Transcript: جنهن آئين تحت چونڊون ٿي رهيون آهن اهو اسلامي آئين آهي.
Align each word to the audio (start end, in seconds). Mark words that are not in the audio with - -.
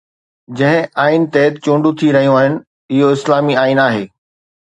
جنهن 0.57 0.81
آئين 1.03 1.21
تحت 1.33 1.53
چونڊون 1.65 1.93
ٿي 1.99 2.07
رهيون 2.15 2.37
آهن 2.39 2.53
اهو 2.95 3.13
اسلامي 3.17 3.61
آئين 3.65 3.79
آهي. 3.87 4.03